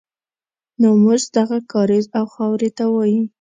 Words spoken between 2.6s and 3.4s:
ته وایي.